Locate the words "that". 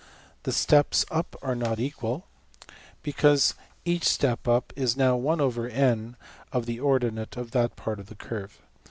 7.51-7.75